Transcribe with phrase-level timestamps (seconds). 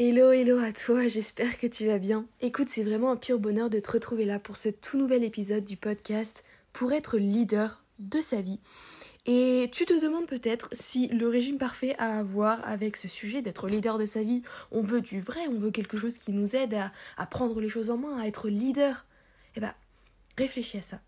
[0.00, 2.24] Hello, hello à toi, j'espère que tu vas bien.
[2.40, 5.64] Écoute, c'est vraiment un pur bonheur de te retrouver là pour ce tout nouvel épisode
[5.64, 8.60] du podcast pour être leader de sa vie.
[9.26, 13.66] Et tu te demandes peut-être si le régime parfait à voir avec ce sujet d'être
[13.66, 14.42] leader de sa vie.
[14.70, 16.78] On veut du vrai, on veut quelque chose qui nous aide
[17.16, 19.04] à, prendre les choses en main, à être leader.
[19.56, 19.74] Eh ben,
[20.36, 21.00] réfléchis à ça.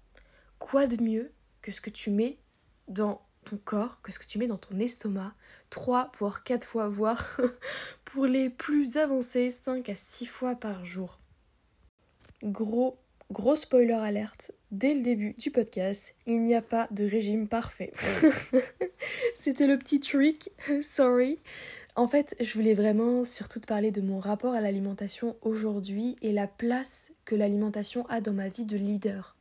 [0.59, 1.31] Quoi de mieux
[1.63, 2.39] que ce que tu mets
[2.89, 5.35] dans ton corps, que ce que tu mets dans ton estomac,
[5.71, 7.41] 3 voire 4 fois, voire
[8.05, 11.19] pour les plus avancés, 5 à 6 fois par jour.
[12.43, 12.99] Gros,
[13.31, 17.93] gros spoiler alerte, dès le début du podcast, il n'y a pas de régime parfait.
[19.35, 21.39] C'était le petit trick, sorry.
[21.97, 26.33] En fait, je voulais vraiment surtout te parler de mon rapport à l'alimentation aujourd'hui et
[26.33, 29.37] la place que l'alimentation a dans ma vie de leader.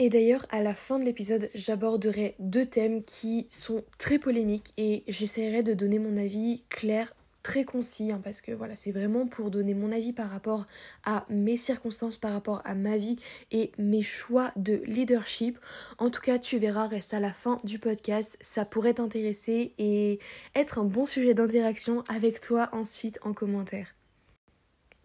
[0.00, 5.02] Et d'ailleurs, à la fin de l'épisode, j'aborderai deux thèmes qui sont très polémiques et
[5.08, 7.12] j'essaierai de donner mon avis clair,
[7.42, 10.66] très concis, hein, parce que voilà, c'est vraiment pour donner mon avis par rapport
[11.04, 13.16] à mes circonstances, par rapport à ma vie
[13.50, 15.58] et mes choix de leadership.
[15.98, 20.20] En tout cas, tu verras, reste à la fin du podcast, ça pourrait t'intéresser et
[20.54, 23.97] être un bon sujet d'interaction avec toi ensuite en commentaire.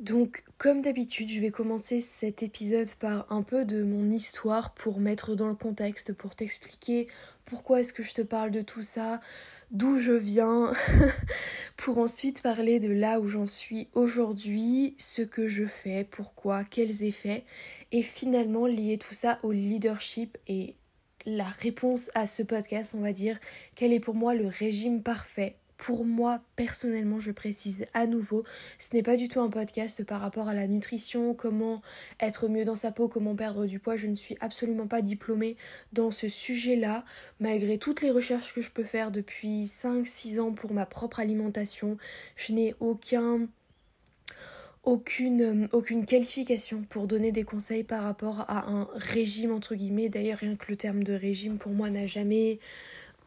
[0.04, 5.00] Donc, comme d'habitude, je vais commencer cet épisode par un peu de mon histoire pour
[5.00, 7.08] mettre dans le contexte, pour t'expliquer
[7.46, 9.22] pourquoi est-ce que je te parle de tout ça,
[9.72, 10.74] d'où je viens,
[11.78, 17.06] pour ensuite parler de là où j'en suis aujourd'hui, ce que je fais, pourquoi, quels
[17.06, 17.46] effets,
[17.94, 20.76] et finalement lier tout ça au leadership et
[21.26, 23.40] la réponse à ce podcast, on va dire,
[23.76, 28.46] quel est pour moi le régime parfait pour moi personnellement, je précise à nouveau,
[28.80, 31.82] ce n'est pas du tout un podcast par rapport à la nutrition, comment
[32.22, 33.98] être mieux dans sa peau, comment perdre du poids.
[33.98, 35.58] Je ne suis absolument pas diplômée
[35.92, 37.04] dans ce sujet-là,
[37.42, 41.98] malgré toutes les recherches que je peux faire depuis 5-6 ans pour ma propre alimentation.
[42.38, 43.50] Je n'ai aucun
[44.84, 50.10] aucune, aucune qualification pour donner des conseils par rapport à un régime entre guillemets.
[50.10, 52.60] D'ailleurs, rien que le terme de régime pour moi n'a jamais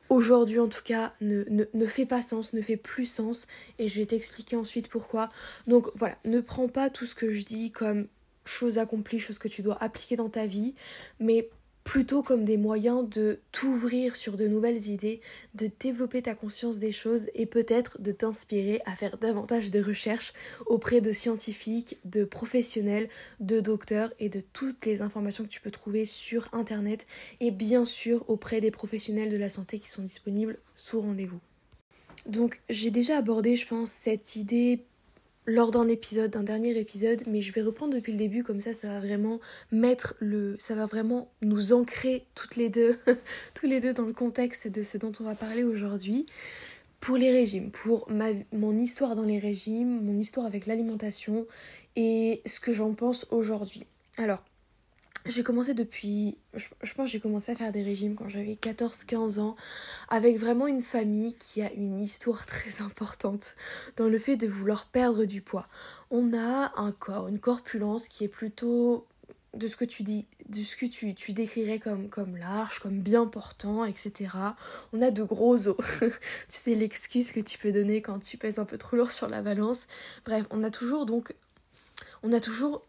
[0.09, 3.47] aujourd'hui en tout cas ne, ne, fait pas sens, ne fait plus sens
[3.78, 5.28] et je vais t'expliquer ensuite pourquoi.
[5.67, 8.09] Donc voilà, ne prends pas tout ce que je dis comme
[8.45, 10.75] chose accomplie, chose que tu dois appliquer dans ta vie,
[11.19, 11.50] mais
[11.87, 15.21] plutôt comme des moyens de t'ouvrir sur de nouvelles idées,
[15.55, 20.33] de développer ta conscience des choses et peut-être de t'inspirer à faire davantage de recherches
[20.67, 23.09] auprès de scientifiques, de professionnels,
[23.39, 27.07] de docteurs et de toutes les informations que tu peux trouver sur Internet
[27.39, 31.41] et bien sûr auprès des professionnels de la santé qui sont disponibles sous rendez-vous.
[32.27, 34.83] Donc j'ai déjà abordé, je pense, cette idée
[35.47, 38.73] lors d'un épisode, d'un dernier épisode, mais je vais reprendre depuis le début, comme ça
[38.73, 39.41] ça va vraiment
[39.71, 40.57] mettre le.
[40.59, 42.99] ça va vraiment nous ancrer toutes les deux,
[43.55, 46.27] tous les deux dans le contexte de ce dont on va parler aujourd'hui.
[46.99, 48.09] Pour les régimes, pour
[48.53, 51.47] mon histoire dans les régimes, mon histoire avec l'alimentation
[51.95, 53.87] et ce que j'en pense aujourd'hui.
[54.17, 54.43] Alors,
[55.29, 59.41] j'ai commencé depuis, je, pense que j'ai commencé à faire des régimes quand j'avais 14-15
[59.41, 59.57] ans,
[60.09, 63.55] avec vraiment une famille qui a une histoire très importante
[63.97, 65.69] dans le fait de vouloir perdre du poids.
[66.11, 69.07] On a un corps, une corpulence qui est plutôt
[69.55, 73.01] de ce que tu dis, de ce que tu, tu décrirais comme, comme large, comme
[73.01, 74.29] bien portant, etc.
[74.93, 75.77] On a de gros os.
[76.01, 76.11] tu
[76.49, 79.43] sais, l'excuse que tu peux donner quand tu pèses un peu trop lourd sur la
[79.43, 79.87] balance.
[80.25, 81.35] Bref, on a toujours donc,
[82.23, 82.83] on a toujours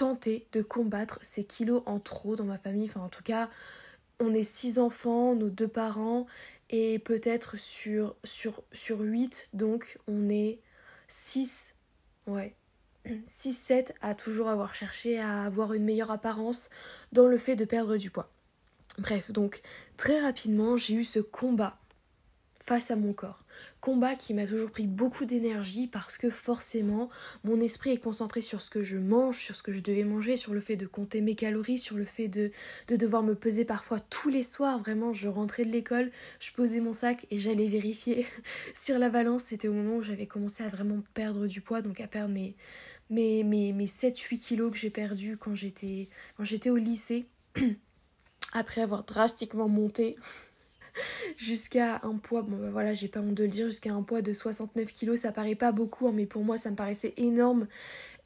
[0.00, 2.86] tenter de combattre ces kilos en trop dans ma famille.
[2.86, 3.50] Enfin, en tout cas,
[4.18, 6.24] on est six enfants, nos deux parents,
[6.70, 10.58] et peut-être sur, sur, sur 8, donc on est
[11.06, 11.74] 6,
[12.28, 12.54] ouais,
[13.06, 16.70] 6-7 à toujours avoir cherché à avoir une meilleure apparence
[17.12, 18.30] dans le fait de perdre du poids.
[18.96, 19.60] Bref, donc
[19.98, 21.78] très rapidement, j'ai eu ce combat
[22.70, 23.44] face à mon corps.
[23.80, 27.10] Combat qui m'a toujours pris beaucoup d'énergie parce que forcément
[27.42, 30.36] mon esprit est concentré sur ce que je mange, sur ce que je devais manger,
[30.36, 32.52] sur le fait de compter mes calories, sur le fait de,
[32.86, 34.78] de devoir me peser parfois tous les soirs.
[34.78, 38.24] Vraiment, je rentrais de l'école, je posais mon sac et j'allais vérifier
[38.72, 39.42] sur la balance.
[39.46, 42.54] C'était au moment où j'avais commencé à vraiment perdre du poids, donc à perdre mes,
[43.10, 47.26] mes, mes, mes 7-8 kilos que j'ai perdus quand j'étais au lycée.
[48.52, 50.16] Après avoir drastiquement monté
[51.36, 54.22] jusqu'à un poids, bon bah voilà, j'ai pas honte de le dire, jusqu'à un poids
[54.22, 57.66] de 69 kg, ça paraît pas beaucoup, hein, mais pour moi ça me paraissait énorme.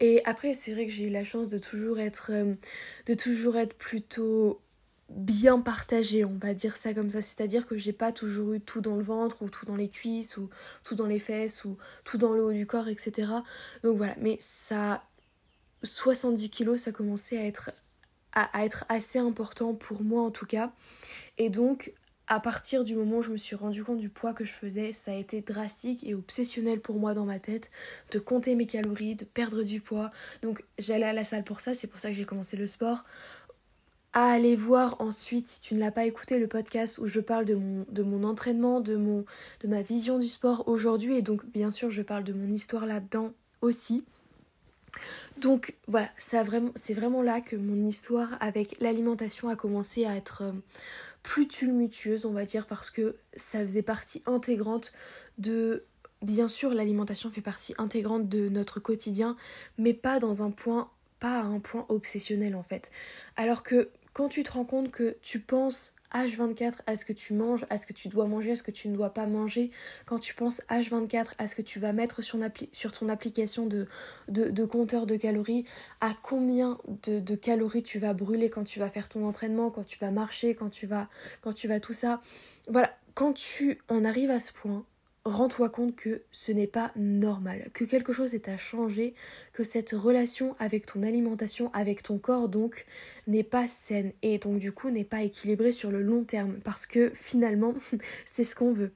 [0.01, 2.55] Et après, c'est vrai que j'ai eu la chance de toujours être, euh,
[3.07, 4.61] de toujours être plutôt
[5.11, 7.23] bien partagée, on va dire ça comme ça.
[7.23, 10.37] C'est-à-dire que j'ai pas toujours eu tout dans le ventre, ou tout dans les cuisses,
[10.37, 10.49] ou
[10.83, 13.29] tout dans les fesses, ou tout dans le haut du corps, etc.
[13.83, 15.05] Donc voilà, mais ça.
[15.83, 17.71] 70 kilos, ça commençait à être,
[18.33, 20.73] à être assez important pour moi en tout cas.
[21.37, 21.93] Et donc,
[22.27, 24.93] à partir du moment où je me suis rendu compte du poids que je faisais,
[24.93, 27.71] ça a été drastique et obsessionnel pour moi dans ma tête
[28.13, 30.11] de compter mes calories, de perdre du poids.
[30.43, 33.05] Donc j'allais à la salle pour ça, c'est pour ça que j'ai commencé le sport.
[34.15, 37.45] À aller voir ensuite, si tu ne l'as pas écouté, le podcast où je parle
[37.45, 37.55] de
[38.03, 39.25] mon, entraînement, de
[39.67, 41.17] ma vision du sport aujourd'hui.
[41.17, 44.05] Et donc bien sûr, je parle de mon histoire là-dedans aussi.
[45.45, 50.53] Donc voilà, c'est vraiment, là que mon histoire avec l'alimentation a commencé à être euh,
[51.23, 54.95] plus tumultueuse, on va dire, parce que ça faisait partie intégrante
[55.37, 55.85] de...
[56.23, 59.37] Bien sûr, l'alimentation fait partie intégrante de notre quotidien,
[59.77, 60.89] mais pas dans un point,
[61.19, 62.91] pas à un point obsessionnel en fait.
[63.37, 67.35] Alors que quand tu te rends compte que tu penses H24 à ce que tu
[67.35, 69.71] manges, à ce que tu dois manger, à ce que tu ne dois pas manger.
[70.07, 72.39] Quand tu penses H24 à ce que tu vas mettre sur,
[72.93, 73.87] ton application de,
[74.29, 75.65] de, compteur de calories,
[76.01, 79.99] à combien de, calories tu vas brûler quand tu vas faire ton entraînement, quand tu
[79.99, 81.09] vas marcher, quand tu vas,
[81.41, 82.21] quand tu vas tout ça.
[82.69, 84.85] Voilà, quand tu en arrives à ce point,
[85.25, 89.15] rends-toi compte que ce n'est pas normal, que quelque chose est à changer,
[89.53, 92.85] que cette relation avec ton alimentation, avec ton corps donc,
[93.27, 96.87] n'est pas saine et donc du coup n'est pas équilibrée sur le long terme parce
[96.87, 97.75] que finalement
[98.25, 98.93] c'est ce qu'on veut.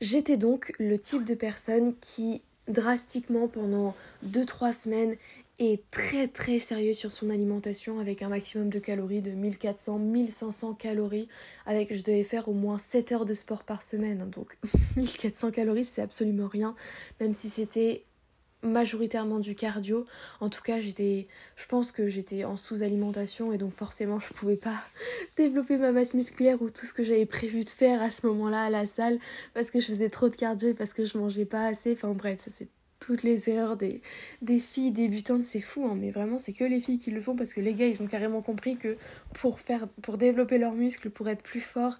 [0.00, 3.94] J'étais donc le type de personne qui drastiquement pendant
[4.26, 5.16] 2-3 semaines
[5.58, 10.74] est très très sérieux sur son alimentation avec un maximum de calories de 1400 1500
[10.74, 11.28] calories.
[11.66, 14.30] Avec je devais faire au moins 7 heures de sport par semaine.
[14.30, 14.56] Donc
[14.96, 16.74] 1400 calories c'est absolument rien.
[17.20, 18.04] Même si c'était
[18.62, 20.06] majoritairement du cardio.
[20.40, 21.26] En tout cas j'étais
[21.56, 24.76] je pense que j'étais en sous-alimentation et donc forcément je pouvais pas
[25.36, 28.64] développer ma masse musculaire ou tout ce que j'avais prévu de faire à ce moment-là
[28.64, 29.18] à la salle
[29.54, 31.92] parce que je faisais trop de cardio et parce que je mangeais pas assez.
[31.92, 32.68] Enfin bref ça c'est
[33.04, 34.00] toutes les erreurs des,
[34.58, 37.54] filles débutantes, c'est fou, hein, mais vraiment c'est que les filles qui le font parce
[37.54, 38.96] que les gars ils ont carrément compris que
[39.34, 41.96] pour faire pour développer leurs muscles, pour être plus fort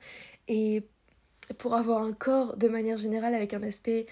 [0.49, 0.83] et
[1.59, 4.07] pour avoir un corps de manière générale avec un aspect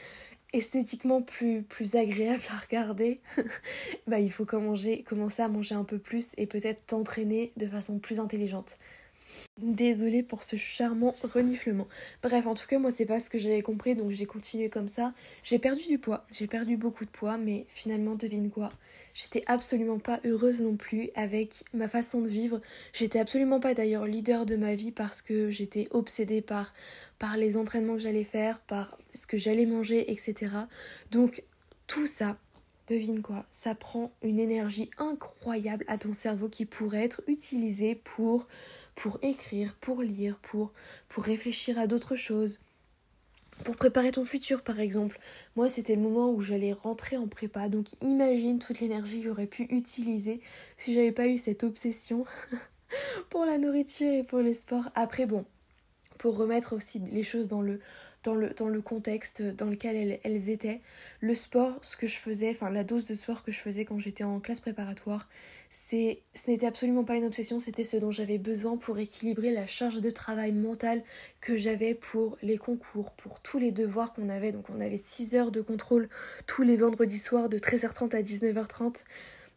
[0.52, 3.20] esthétiquement plus, agréable à regarder,
[4.06, 5.04] bah il faut commencer
[5.38, 8.78] à manger un peu plus et peut-être t'entraîner de façon plus intelligente.
[9.58, 11.86] Désolée pour ce charmant reniflement.
[12.22, 14.88] Bref, en tout cas, moi, c'est pas ce que j'avais compris, donc j'ai continué comme
[14.88, 15.12] ça.
[15.42, 18.70] J'ai perdu du poids, j'ai perdu beaucoup de poids, mais finalement, devine quoi?
[19.12, 22.60] J'étais absolument pas heureuse non plus avec ma façon de vivre.
[22.92, 26.72] J'étais absolument pas d'ailleurs leader de ma vie parce que j'étais obsédée par,
[27.36, 30.52] les entraînements que j'allais faire, par ce que j'allais manger, etc.
[31.10, 31.42] Donc,
[31.86, 32.38] tout ça,
[32.90, 38.46] devine quoi, ça prend une énergie incroyable à ton cerveau qui pourrait être utilisée pour,
[38.94, 40.72] pour écrire, pour lire, pour,
[41.08, 42.60] pour réfléchir à d'autres choses,
[43.64, 45.20] pour préparer ton futur par exemple.
[45.54, 49.46] Moi c'était le moment où j'allais rentrer en prépa, donc imagine toute l'énergie que j'aurais
[49.46, 50.40] pu utiliser
[50.76, 52.24] si j'avais pas eu cette obsession
[53.30, 54.90] pour la nourriture et pour le sport.
[54.94, 55.44] Après bon,
[56.18, 57.80] pour remettre aussi les choses dans le
[58.22, 60.80] dans le, dans le contexte dans lequel elles, elles, étaient.
[61.20, 63.98] Le sport, ce que je faisais, enfin la dose de sport que je faisais quand
[63.98, 65.28] j'étais en classe préparatoire,
[65.68, 69.66] c'est, ce n'était absolument pas une obsession, c'était ce dont j'avais besoin pour équilibrer la
[69.66, 71.02] charge de travail mental
[71.40, 74.52] que j'avais pour les concours, pour tous les devoirs qu'on avait.
[74.52, 76.08] Donc on avait 6 heures de contrôle
[76.46, 79.04] tous les vendredis soirs de 13h30 à 19h30.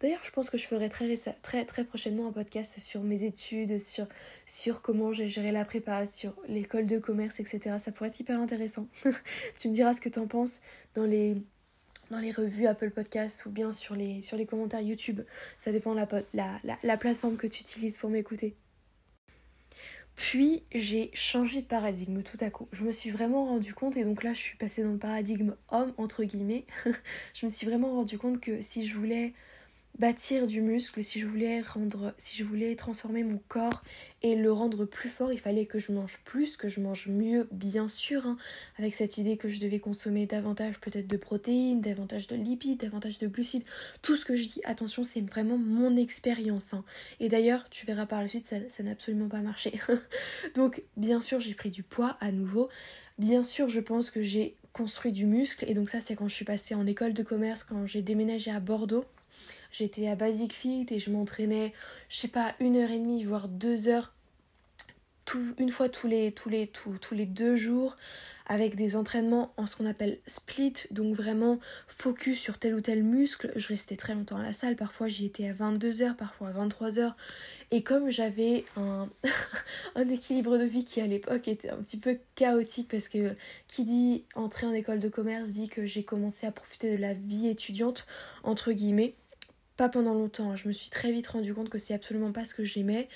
[0.04, 5.14] D'ailleurs, je pense que je ferai très, prochainement un podcast sur mes études, sur, comment
[5.14, 7.78] j'ai géré la prépa, sur l'école de commerce, etc.
[7.78, 8.90] Ça pourrait être hyper intéressant.
[9.58, 10.60] tu me diras ce que tu en penses
[10.94, 11.42] dans les,
[12.12, 15.22] revues Apple Podcasts ou bien sur les, commentaires YouTube.
[15.58, 18.58] Ça dépend de la, la, la plateforme que tu utilises pour m'écouter.
[20.16, 22.68] Puis j'ai changé de paradigme tout à coup.
[22.74, 25.56] Je me suis vraiment rendu compte, et donc là je suis passée dans le paradigme
[25.70, 26.66] homme, entre guillemets.
[27.34, 29.34] je me suis vraiment rendu compte que si je voulais
[30.00, 33.84] bâtir du muscle, si je voulais rendre, si je voulais transformer mon corps
[34.22, 37.48] et le rendre plus fort, il fallait que je mange plus, que je mange mieux,
[37.52, 38.38] bien sûr, hein,
[38.78, 43.20] avec cette idée que je devais consommer davantage peut-être de protéines, davantage de lipides, davantage
[43.20, 43.64] de glucides.
[44.02, 46.74] Tout ce que je dis, attention, c'est vraiment mon expérience.
[46.74, 46.84] Hein.
[47.20, 49.80] Et d'ailleurs, tu verras par la suite, ça, ça n'a absolument pas marché.
[50.56, 52.70] Donc, bien sûr, j'ai pris du poids à nouveau.
[53.20, 55.64] Bien sûr, je pense que j'ai construit du muscle.
[55.68, 58.52] Et donc ça, c'est quand je suis passée en école de commerce, quand j'ai déménagé
[58.52, 59.06] à Bordeaux.
[59.72, 61.74] J'étais à Basic Fit et je m'entraînais,
[62.10, 64.14] je sais pas, une heure et demie, voire deux heures,
[65.58, 67.96] une fois tous les, tous, les, tous, les deux jours,
[68.46, 73.04] avec des entraînements en ce qu'on appelle split, donc vraiment focus sur tel ou tel
[73.04, 73.52] muscle.
[73.56, 76.52] Je restais très longtemps à la salle, parfois j'y étais à 22 heures, parfois à
[76.52, 77.16] 23 heures.
[77.72, 79.10] Et comme j'avais un,
[79.96, 83.36] un équilibre de vie qui à l'époque était un petit peu chaotique, parce que
[83.68, 87.14] qui dit entrer en école de commerce dit que j'ai commencé à profiter de la
[87.14, 88.08] vie étudiante,
[88.44, 89.16] entre guillemets
[89.78, 90.56] pas pendant longtemps.
[90.56, 93.08] Je me suis très vite rendu compte que c'est absolument pas ce que j'aimais.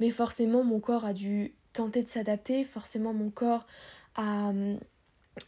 [0.00, 2.64] Mais forcément, mon corps a dû tenté de s'adapter.
[2.64, 3.66] Forcément, mon corps
[4.14, 4.52] a,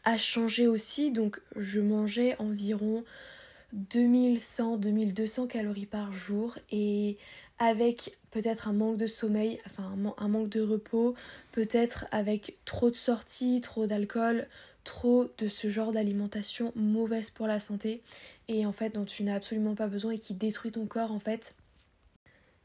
[0.05, 1.11] a changé aussi.
[1.11, 3.05] Donc, je mangeais environ
[3.75, 7.19] 2100-2200 calories par jour et
[7.59, 11.15] avec peut-être un manque de sommeil, enfin un, manque de repos,
[11.53, 14.47] peut-être avec trop de sorties, trop d'alcool,
[14.88, 18.02] trop de ce genre d'alimentation mauvaise pour la santé
[18.49, 21.18] et en fait dont tu n'as absolument pas besoin et qui détruit ton corps en
[21.18, 21.54] fait.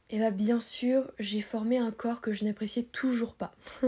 [0.10, 3.53] Et bah bien sûr, j'ai formé un corps que je n'appréciais toujours pas.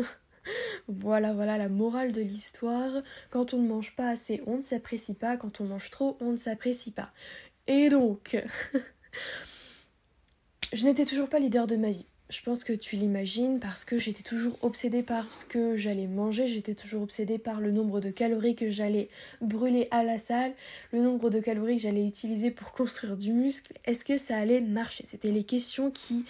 [0.89, 3.04] voilà, voilà la morale de l'histoire.
[3.30, 5.38] Quand on ne mange pas assez, on ne s'apprécie pas.
[5.38, 7.13] Quand on mange trop, on ne s'apprécie pas.
[7.68, 8.38] Et donc,
[10.74, 12.06] je n'étais toujours pas leader de ma vie.
[12.29, 16.48] Je pense que tu l'imagines parce que j'étais toujours obsédée par ce que j'allais manger,
[16.48, 19.10] j'étais toujours obsédée par le nombre de calories que j'allais
[19.41, 20.51] brûler à la salle,
[20.91, 23.74] le nombre de calories que j'allais utiliser pour construire du muscle.
[23.86, 25.03] Est-ce que ça allait marcher?
[25.05, 26.25] C'était les questions qui,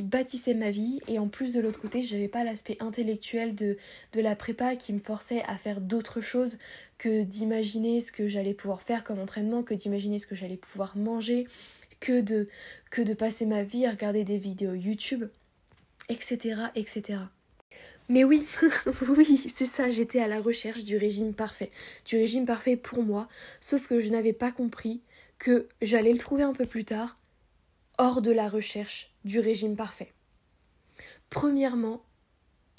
[0.00, 0.98] bâtissaient ma vie.
[1.06, 3.78] Et en plus de l'autre côté, j'avais pas l'aspect intellectuel de,
[4.14, 6.58] de la prépa qui me forçait à faire d'autres choses
[6.98, 10.96] que d'imaginer ce que j'allais pouvoir faire comme entraînement, que d'imaginer ce que j'allais pouvoir
[10.96, 11.46] manger
[12.00, 12.48] que de,
[12.90, 15.24] que de passer ma vie à regarder des vidéos YouTube,
[16.08, 16.62] etc.
[16.74, 17.20] etc.
[18.08, 18.46] Mais oui,
[19.08, 21.70] oui, c'est ça, j'étais à la recherche du régime parfait.
[22.06, 23.28] Du régime parfait pour moi,
[23.60, 25.02] sauf que je n'avais pas compris
[25.38, 27.18] que j'allais le trouver un peu plus tard,
[27.98, 30.12] hors de la recherche du régime parfait.
[31.30, 32.02] Premièrement,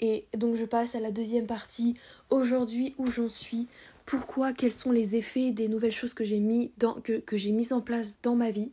[0.00, 1.94] et donc je passe à la deuxième partie,
[2.30, 3.68] aujourd'hui où j'en suis,
[4.10, 8.50] pourquoi, quels sont les effets des nouvelles choses que j'ai mises en place dans ma
[8.50, 8.70] vie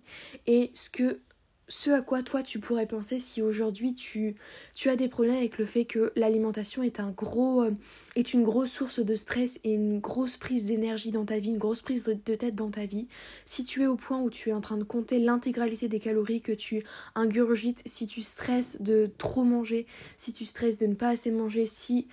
[0.48, 4.36] et ce à quoi toi tu pourrais penser si aujourd'hui tu,
[4.74, 7.72] tu as des problèmes avec le fait que l'alimentation est un gros euh,
[8.16, 11.60] est une grosse source de stress et une grosse prise d'énergie dans ta vie, une
[11.60, 13.08] grosse prise de, tête dans ta vie.
[13.46, 16.42] Si tu es au point où tu es en train de compter l'intégralité des calories
[16.42, 19.86] que tu ingurgites, si tu stresses de trop manger,
[20.18, 22.08] si tu stresses de ne pas assez manger, si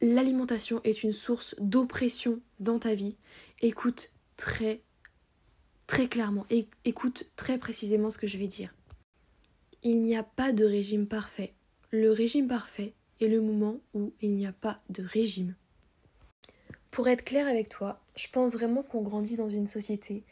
[0.00, 3.16] l'alimentation est une source d'oppression dans ta vie,
[3.60, 4.82] écoute très
[5.86, 8.74] très clairement et écoute très précisément ce que je vais dire.
[9.82, 11.54] Il n'y a pas de régime parfait.
[11.90, 15.54] Le régime parfait est le moment où il n'y a pas de régime.
[16.90, 20.24] Pour être clair avec toi, je pense vraiment qu'on grandit dans une société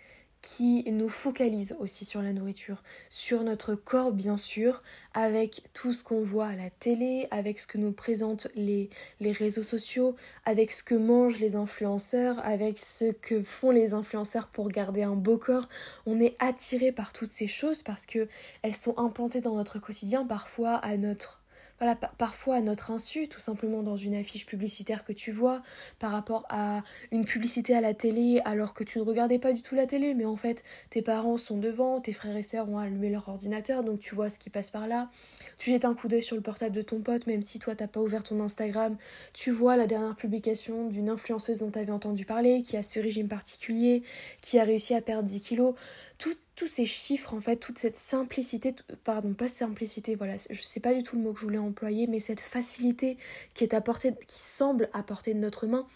[0.44, 4.82] qui nous focalise aussi sur la nourriture, sur notre corps bien sûr,
[5.14, 9.32] avec tout ce qu'on voit à la télé, avec ce que nous présentent les, les
[9.32, 14.68] réseaux sociaux, avec ce que mangent les influenceurs, avec ce que font les influenceurs pour
[14.68, 15.66] garder un beau corps.
[16.04, 18.28] On est attiré par toutes ces choses parce que
[18.60, 21.40] elles sont implantées dans notre quotidien, parfois à notre
[21.78, 25.62] voilà, parfois à notre insu, tout simplement dans une affiche publicitaire que tu vois,
[25.98, 29.62] par rapport à une publicité à la télé alors que tu ne regardais pas du
[29.62, 32.78] tout la télé, mais en fait tes parents sont devant, tes frères et sœurs ont
[32.78, 35.10] allumé leur ordinateur, donc tu vois ce qui passe par là.
[35.58, 37.88] Tu jettes un coup d'œil sur le portable de ton pote, même si toi t'as
[37.88, 38.96] pas ouvert ton Instagram,
[39.32, 43.00] tu vois la dernière publication d'une influenceuse dont tu avais entendu parler, qui a ce
[43.00, 44.02] régime particulier,
[44.42, 45.74] qui a réussi à perdre 10 kilos.
[46.18, 50.94] tous ces chiffres, en fait, toute cette simplicité, pardon, pas simplicité, voilà, je sais pas
[50.94, 53.18] du tout le mot que je voulais employer, mais cette facilité
[53.54, 55.86] qui est apportée, qui semble apporter de notre main,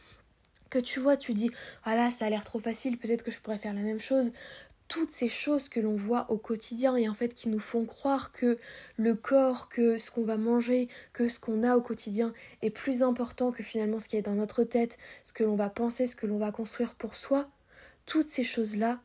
[0.71, 1.51] que tu vois, tu dis,
[1.85, 4.33] voilà, ah ça a l'air trop facile, peut-être que je pourrais faire la même chose.
[4.89, 8.33] Toutes ces choses que l'on voit au quotidien et en fait qui nous font croire
[8.33, 8.59] que
[8.97, 12.33] le corps, que ce qu'on va manger, que ce qu'on a au quotidien
[12.63, 15.69] est plus important que finalement ce qui est dans notre tête, ce que l'on va
[15.69, 17.51] penser, ce que l'on va construire pour soi,
[18.07, 19.03] toutes ces choses-là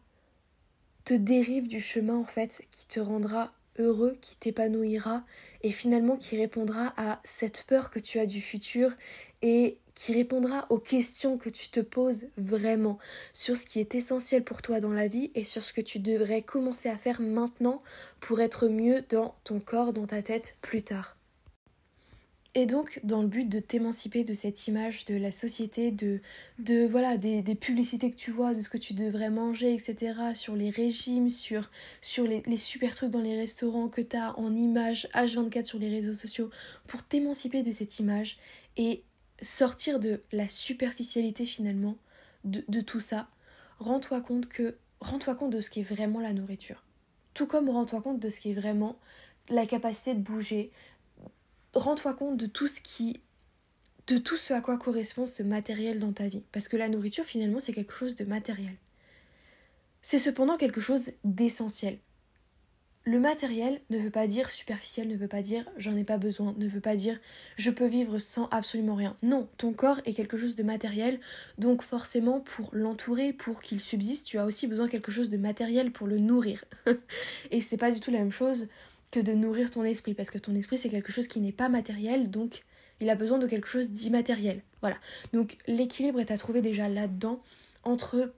[1.03, 5.23] te dérivent du chemin en fait qui te rendra heureux, qui t'épanouira
[5.61, 8.91] et finalement qui répondra à cette peur que tu as du futur
[9.41, 12.97] et qui répondra aux questions que tu te poses vraiment
[13.31, 15.99] sur ce qui est essentiel pour toi dans la vie et sur ce que tu
[15.99, 17.81] devrais commencer à faire maintenant
[18.19, 21.17] pour être mieux dans ton corps, dans ta tête plus tard.
[22.55, 26.19] Et donc, dans le but de t'émanciper de cette image de la société, de,
[26.59, 30.55] de voilà, des, publicités que tu vois, de ce que tu devrais manger, etc., sur
[30.55, 31.67] les régimes, sur,
[32.19, 35.89] les, les super trucs dans les restaurants que tu as en images H24 sur les
[35.89, 36.51] réseaux sociaux,
[36.85, 38.37] pour t'émanciper de cette image
[38.77, 39.03] et
[39.41, 41.97] sortir de la superficialité finalement
[42.43, 43.29] de, de tout ça,
[43.79, 46.83] rends-toi compte que rends-toi compte de ce qui est vraiment la nourriture.
[47.33, 48.99] Tout comme rends-toi compte de ce qui est vraiment
[49.49, 50.71] la capacité de bouger,
[51.73, 53.19] rends-toi compte de tout ce qui
[54.07, 57.25] de tout ce à quoi correspond ce matériel dans ta vie parce que la nourriture
[57.25, 58.75] finalement c'est quelque chose de matériel.
[60.01, 61.97] C'est cependant quelque chose d'essentiel.
[63.05, 66.55] Le matériel ne veut pas dire superficiel, ne veut pas dire j'en ai pas besoin,
[66.57, 67.19] ne veut pas dire
[67.57, 69.17] je peux vivre sans absolument rien.
[69.23, 71.19] Non, ton corps est quelque chose de matériel,
[71.57, 75.37] donc forcément pour l'entourer, pour qu'il subsiste, tu as aussi besoin de quelque chose de
[75.37, 76.63] matériel pour le nourrir.
[77.51, 78.67] Et c'est pas du tout la même chose
[79.13, 81.69] que de nourrir ton esprit, parce que ton esprit c'est quelque chose qui n'est pas
[81.69, 82.63] matériel, donc
[82.99, 84.61] Il a besoin de quelque chose d'immatériel.
[84.81, 84.97] Voilà.
[85.33, 87.41] Donc l'équilibre est à trouver déjà là-dedans
[87.83, 88.33] entre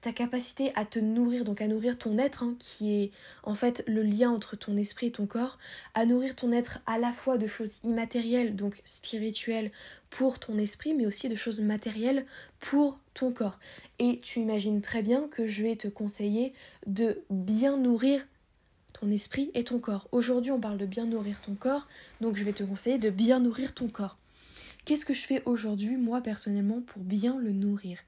[0.00, 3.10] ta capacité à te nourrir, donc à nourrir ton être, hein, qui est
[3.42, 5.58] en fait le lien entre ton esprit et ton corps,
[5.94, 9.72] à nourrir ton être à la fois de choses immatérielles, donc spirituelles
[10.10, 12.26] pour ton esprit, mais aussi de choses matérielles
[12.60, 13.58] pour ton corps.
[13.98, 16.52] Et tu imagines très bien que je vais te conseiller
[16.86, 18.26] de bien nourrir
[18.98, 20.08] ton esprit et ton corps.
[20.12, 21.86] Aujourd'hui, on parle de bien nourrir ton corps,
[22.20, 24.16] donc je vais te conseiller de bien nourrir ton corps.
[24.84, 27.98] Qu'est-ce que je fais aujourd'hui, moi personnellement, pour bien le nourrir?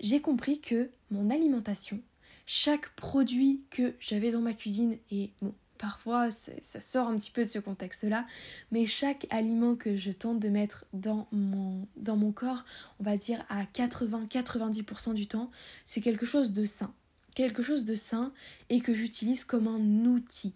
[0.00, 2.00] J'ai compris que mon alimentation,
[2.46, 7.44] chaque produit que j'avais dans ma cuisine, et bon, parfois ça sort un petit peu
[7.44, 8.26] de ce contexte-là,
[8.70, 12.64] mais chaque aliment que je tente de mettre dans mon, dans mon corps,
[12.98, 15.50] on va dire à 80-90% du temps,
[15.86, 16.92] c'est quelque chose de sain.
[17.34, 18.32] Quelque chose de sain
[18.68, 20.52] et que j'utilise comme un outil.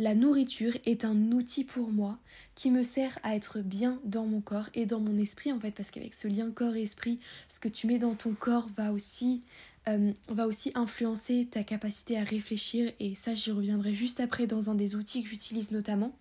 [0.00, 2.18] La nourriture est un outil pour moi
[2.54, 5.72] qui me sert à être bien dans mon corps et dans mon esprit en fait
[5.72, 7.18] parce qu'avec ce lien corps-esprit,
[7.48, 9.42] ce que tu mets dans ton corps va aussi,
[9.88, 14.70] euh, va aussi influencer ta capacité à réfléchir et ça j'y reviendrai juste après dans
[14.70, 16.16] un des outils que j'utilise notamment.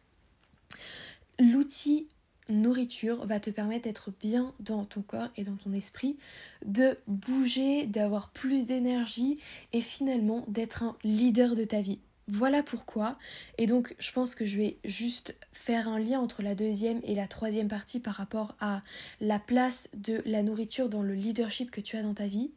[1.39, 2.07] L'outil
[2.49, 6.17] nourriture va te permettre d'être bien dans ton corps et dans ton esprit,
[6.65, 9.37] de bouger, d'avoir plus d'énergie
[9.73, 11.99] et finalement d'être un leader de ta vie.
[12.29, 13.17] Voilà pourquoi.
[13.57, 17.15] Et donc, je pense que je vais juste faire un lien entre la deuxième et
[17.15, 18.81] la troisième partie par rapport à
[19.21, 22.51] la place de la nourriture dans le leadership que tu as dans ta vie.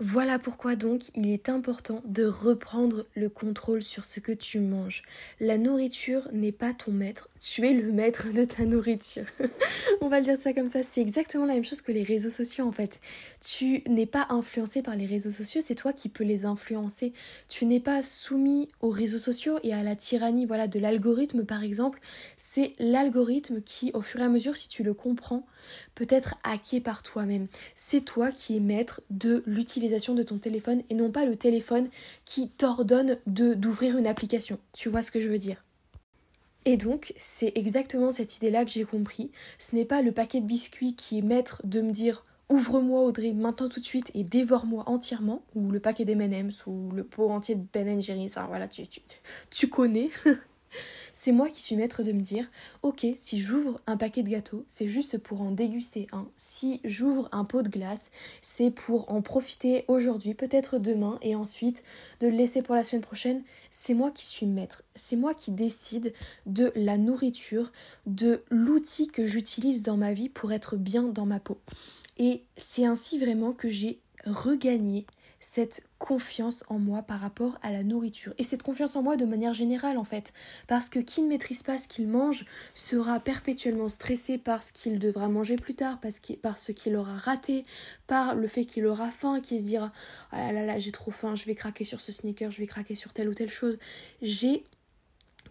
[0.00, 5.02] Voilà pourquoi donc il est important de reprendre le contrôle sur ce que tu manges.
[5.38, 9.26] La nourriture n'est pas ton maître, tu es le maître de ta nourriture.
[10.00, 12.28] On va le dire ça comme ça, c'est exactement la même chose que les réseaux
[12.28, 13.00] sociaux en fait.
[13.40, 17.12] Tu n'es pas influencé par les réseaux sociaux, c'est toi qui peux les influencer.
[17.46, 21.62] Tu n'es pas soumis aux réseaux sociaux et à la tyrannie voilà de l'algorithme par
[21.62, 22.00] exemple,
[22.36, 25.46] c'est l'algorithme qui au fur et à mesure si tu le comprends
[25.94, 27.46] peut être hacké par toi-même.
[27.76, 31.88] C'est toi qui es maître de l'utilisation de ton téléphone et non pas le téléphone
[32.24, 34.58] qui t'ordonne d'ouvrir une application.
[34.72, 35.64] Tu vois ce que je veux dire?
[36.64, 39.30] Et donc, c'est exactement cette idée-là que j'ai compris.
[39.58, 43.32] Ce n'est pas le paquet de biscuits qui est maître de me dire ouvre-moi Audrey
[43.32, 47.54] maintenant tout de suite et dévore-moi entièrement, ou le paquet d'M&M's, ou le pot entier
[47.54, 49.00] de Ben Jerry's, enfin voilà, tu, tu,
[49.50, 50.10] tu connais.
[51.16, 52.50] C'est moi qui suis maître de me dire,
[52.82, 56.26] ok, si j'ouvre un paquet de gâteaux, c'est juste pour en déguster un.
[56.36, 58.10] Si j'ouvre un pot de glace,
[58.42, 61.84] c'est pour en profiter aujourd'hui, peut-être demain, et ensuite
[62.18, 63.44] de le laisser pour la semaine prochaine.
[63.70, 64.82] C'est moi qui suis maître.
[64.96, 66.12] C'est moi qui décide
[66.46, 67.70] de la nourriture,
[68.06, 71.58] de l'outil que j'utilise dans ma vie pour être bien dans ma peau.
[72.18, 75.06] Et c'est ainsi vraiment que j'ai regagné
[75.44, 78.32] cette confiance en moi par rapport à la nourriture.
[78.38, 80.32] Et cette confiance en moi de manière générale en fait.
[80.68, 84.98] Parce que qui ne maîtrise pas ce qu'il mange sera perpétuellement stressé par ce qu'il
[84.98, 87.66] devra manger plus tard, parce par ce qu'il aura raté,
[88.06, 89.92] par le fait qu'il aura faim, qu'il se dira
[90.32, 92.66] oh là là là j'ai trop faim, je vais craquer sur ce sneaker, je vais
[92.66, 93.78] craquer sur telle ou telle chose.
[94.22, 94.64] J'ai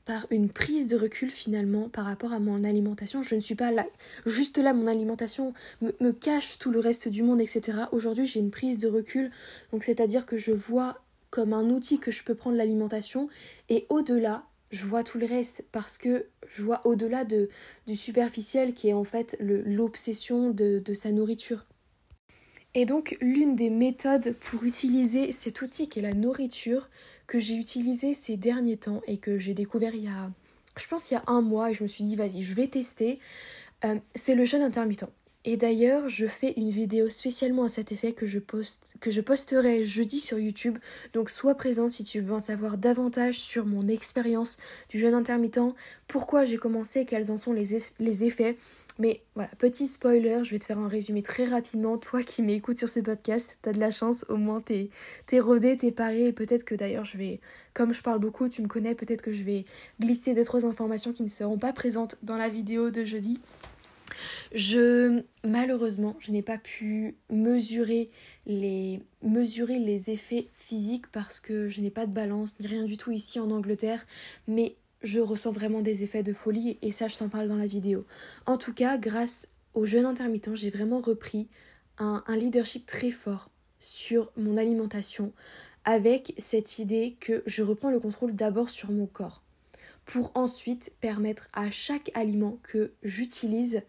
[0.05, 3.23] par une prise de recul finalement par rapport à mon alimentation.
[3.23, 3.85] Je ne suis pas là,
[4.25, 7.83] juste là, mon alimentation me, cache tout le reste du monde, etc.
[7.91, 9.31] Aujourd'hui, j'ai une prise de recul,
[9.71, 13.29] donc c'est-à-dire que je vois comme un outil que je peux prendre l'alimentation
[13.69, 17.49] et au-delà, je vois tout le reste parce que je vois au-delà de,
[17.87, 21.65] du superficiel qui est en fait l'obsession de, de sa nourriture.
[22.75, 26.89] Et donc l'une des méthodes pour utiliser cet outil qui est la nourriture,
[27.27, 30.31] que j'ai utilisé ces derniers temps et que j'ai découvert il y a,
[30.77, 32.67] je pense, il y a un mois et je me suis dit, vas-y, je vais
[32.67, 33.19] tester,
[33.85, 35.05] euh, c'est le jeûne intermittent.
[35.45, 39.19] Et d'ailleurs, je fais une vidéo spécialement à cet effet que je, poste, que je
[39.19, 40.77] posterai jeudi sur YouTube.
[41.13, 44.55] Donc sois présente si tu veux en savoir davantage sur mon expérience
[44.87, 45.75] du jeûne intermittent,
[46.07, 47.73] pourquoi j'ai commencé, quels en sont les,
[48.23, 48.55] effets.
[48.99, 51.97] Mais voilà, petit spoiler, je vais te faire un résumé très rapidement.
[51.97, 54.89] Toi qui m'écoutes sur ce podcast, t'as de la chance, au moins t'es,
[55.25, 56.27] t'es rodé, t'es paré.
[56.27, 57.41] Et peut-être que d'ailleurs, je vais,
[57.73, 59.65] comme je parle beaucoup, tu me connais, peut-être que je vais
[59.99, 63.41] glisser deux, trois informations qui ne seront pas présentes dans la vidéo de jeudi.
[64.53, 68.09] Je malheureusement, je n'ai pas pu mesurer
[68.45, 72.97] les mesurer les effets physiques parce que je n'ai pas de balance ni rien du
[72.97, 74.05] tout ici en Angleterre,
[74.47, 77.65] mais je ressens vraiment des effets de folie et ça je t'en parle dans la
[77.65, 78.05] vidéo.
[78.45, 81.47] En tout cas, grâce au jeûne intermittent, j'ai vraiment repris
[81.97, 83.49] un, un leadership très fort
[83.79, 85.33] sur mon alimentation
[85.85, 89.43] avec cette idée que je reprends le contrôle d'abord sur mon corps
[90.05, 93.81] pour ensuite permettre à chaque aliment que j'utilise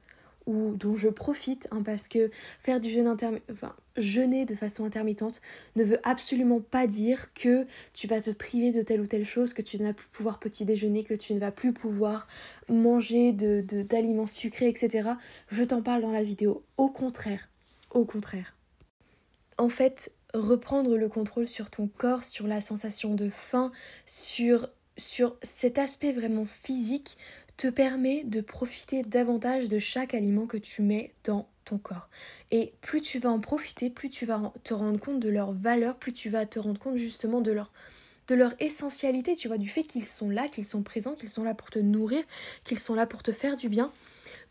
[0.46, 2.30] ou dont je profite, hein, parce que
[2.60, 5.40] faire du jeûne intermittent, enfin, jeûner de façon intermittente
[5.76, 9.54] ne veut absolument pas dire que tu vas te priver de telle ou telle chose,
[9.54, 12.26] que tu ne vas plus pouvoir petit déjeuner, que tu ne vas plus pouvoir
[12.68, 15.10] manger de, d'aliments sucrés, etc.
[15.48, 16.62] Je t'en parle dans la vidéo.
[16.76, 17.48] Au contraire,
[17.90, 18.54] au contraire.
[19.56, 23.70] En fait, reprendre le contrôle sur ton corps, sur la sensation de faim,
[24.04, 27.18] sur, sur cet aspect vraiment physique
[27.56, 32.08] te permet de profiter davantage de chaque aliment que tu mets dans ton corps.
[32.50, 35.96] Et plus tu vas en profiter, plus tu vas te rendre compte de leur valeur,
[35.96, 37.72] plus tu vas te rendre compte justement de leur
[38.26, 41.44] de leur essentialité, tu vois, du fait qu'ils sont là, qu'ils sont présents, qu'ils sont
[41.44, 42.24] là pour te nourrir,
[42.64, 43.92] qu'ils sont là pour te faire du bien,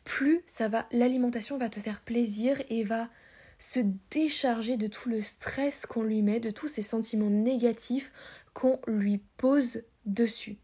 [0.04, 3.10] plus ça va l'alimentation va te faire plaisir et va
[3.58, 3.80] se
[4.12, 8.12] décharger de tout le stress qu'on lui met, de tous ces sentiments négatifs
[8.54, 10.58] qu'on lui pose dessus.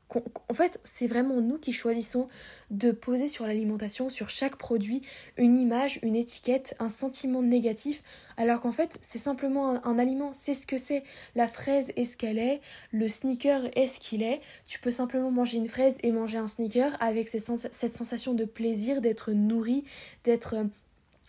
[0.50, 2.28] En fait, c'est vraiment nous qui choisissons
[2.72, 5.02] de poser sur l'alimentation, sur chaque produit,
[5.38, 8.04] une image, une étiquette, un sentiment négatif,
[8.38, 11.04] alors qu'en fait, c'est simplement un, aliment, c'est ce que c'est.
[11.36, 14.42] La fraise est ce qu'elle est, le sneaker est ce qu'il est.
[14.68, 19.02] Tu peux simplement manger une fraise et manger un sneaker avec cette sensation de plaisir,
[19.02, 19.84] d'être nourri,
[20.24, 20.56] d'être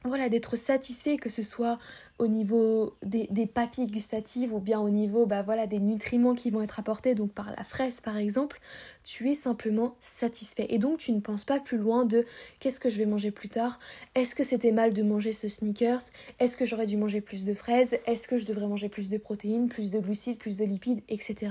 [0.04, 1.78] voilà, d'être satisfait, que ce soit
[2.18, 6.78] au niveau des, papilles gustatives ou bien au niveau bah, des nutriments qui vont être
[6.78, 8.60] apportés, donc par la fraise par exemple,
[9.04, 10.66] tu es simplement satisfait.
[10.70, 12.24] Et donc tu ne penses pas plus loin de
[12.60, 13.78] qu'est-ce que je vais manger plus tard,
[14.14, 16.02] est-ce que c'était mal de manger ce sneakers,
[16.38, 19.18] est-ce que j'aurais dû manger plus de fraises, est-ce que je devrais manger plus de
[19.18, 21.50] protéines, plus de glucides, plus de lipides, etc.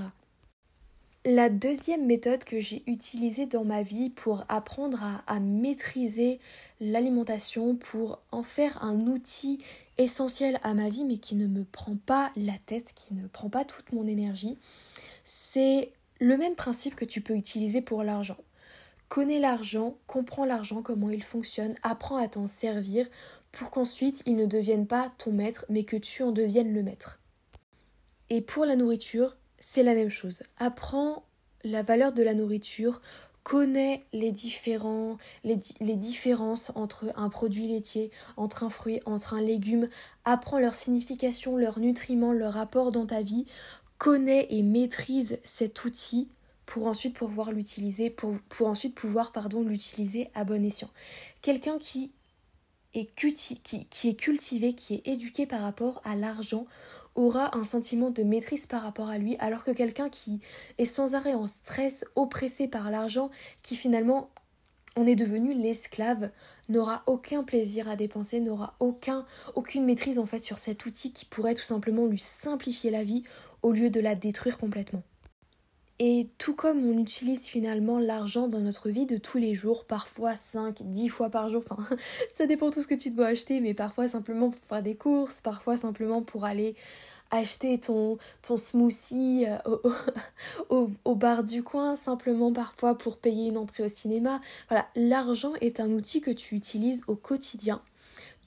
[1.25, 6.39] La deuxième méthode que j'ai utilisée dans ma vie pour apprendre à, maîtriser
[6.79, 9.57] l'alimentation, pour en faire un outil
[9.97, 13.49] essentiel à ma vie mais qui ne me prend pas la tête, qui ne prend
[13.49, 14.57] pas toute mon énergie,
[15.25, 18.37] c'est le même principe que tu peux utiliser pour l'argent.
[19.09, 23.05] Connais l'argent, comprends l'argent, comment il fonctionne, apprends à t'en servir
[23.51, 27.19] pour qu'ensuite il ne devienne pas ton maître mais que tu en deviennes le maître.
[28.29, 30.41] Et pour la nourriture, c'est la même chose.
[30.57, 31.23] Apprends
[31.63, 33.01] la valeur de la nourriture,
[33.43, 35.17] connais les, différences
[36.75, 39.89] entre un produit laitier, entre un fruit, entre un légume,
[40.25, 43.45] apprends leur signification, leurs nutriments, leur apport dans ta vie,
[43.97, 46.29] connais et maîtrise cet outil
[46.65, 50.91] pour ensuite pouvoir l'utiliser, pour, pour ensuite pouvoir pardon, l'utiliser à bon escient.
[51.41, 52.11] Quelqu'un qui
[52.93, 56.65] qui, est cultivé, qui est éduqué par rapport à l'argent,
[57.15, 60.39] aura un sentiment de maîtrise par rapport à lui, alors que quelqu'un qui
[60.77, 63.29] est sans arrêt en stress, oppressé par l'argent,
[63.61, 64.29] qui finalement
[64.95, 66.31] en est devenu l'esclave,
[66.67, 69.25] n'aura aucun plaisir à dépenser, n'aura aucun,
[69.55, 73.23] aucune maîtrise en fait sur cet outil qui pourrait tout simplement lui simplifier la vie
[73.61, 75.03] au lieu de la détruire complètement.
[76.01, 80.33] Et tout comme on utilise finalement l'argent dans notre vie de tous les jours, parfois
[80.33, 81.83] 5, 10 fois par jour, enfin
[82.31, 85.41] ça dépend tout ce que tu dois acheter, mais parfois simplement pour faire des courses,
[85.41, 86.75] parfois simplement pour aller
[87.31, 89.77] acheter ton, ton smoothie euh,
[90.69, 94.39] au, au, bar du coin, simplement parfois pour payer une entrée au cinéma.
[94.69, 97.81] Voilà, l'argent est un outil que tu utilises au quotidien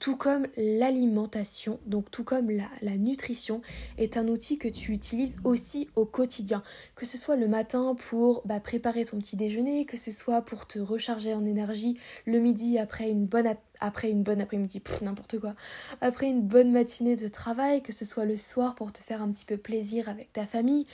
[0.03, 3.61] tout comme l'alimentation, donc tout comme la, nutrition,
[3.97, 6.61] est un outil que tu utilises aussi au quotidien.
[6.93, 10.67] Que ce soit le matin pour bah, préparer ton petit déjeuner, que ce soit pour
[10.67, 13.47] te recharger en énergie le midi après une bonne,
[13.79, 15.55] après une bonne après-midi, n'importe quoi,
[16.01, 19.31] après une bonne matinée de travail, que ce soit le soir pour te faire un
[19.31, 20.85] petit peu plaisir avec ta famille.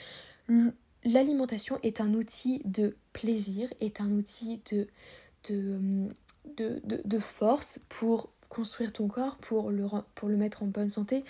[1.02, 4.86] L'alimentation est un outil de plaisir, est un outil de,
[5.48, 11.24] de, de force pour construire ton corps pour le, mettre en bonne santé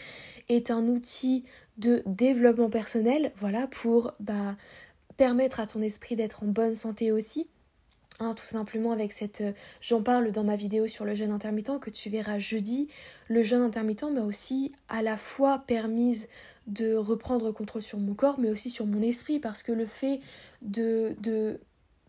[0.48, 1.44] est un outil
[1.78, 4.56] de développement personnel, voilà, pour bah,
[5.16, 7.46] permettre à ton esprit d'être en bonne santé aussi.
[8.18, 9.40] Hein, tout simplement avec cette...
[9.40, 12.88] Euh, j'en parle dans ma vidéo sur le jeûne intermittent que tu verras jeudi.
[13.28, 16.28] Le jeûne intermittent m'a aussi à la fois permise
[16.66, 20.20] de reprendre contrôle sur mon corps, mais aussi sur mon esprit, parce que le fait
[20.60, 21.16] de,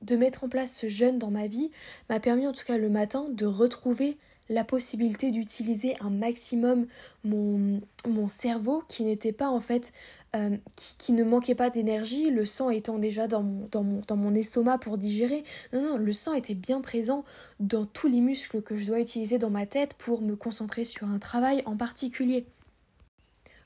[0.02, 1.72] de mettre en place ce jeûne dans ma vie
[2.10, 4.18] m'a permis en tout cas le matin de retrouver
[4.52, 6.86] la possibilité d'utiliser un maximum
[7.24, 7.82] mon,
[8.28, 9.94] cerveau qui n'était pas en fait
[10.36, 14.18] euh, qui, ne manquait pas d'énergie, le sang étant déjà dans mon, dans, mon, dans
[14.18, 15.44] mon estomac pour digérer.
[15.74, 17.24] Non, non, le sang était bien présent
[17.60, 21.08] dans tous les muscles que je dois utiliser dans ma tête pour me concentrer sur
[21.08, 22.46] un travail en particulier.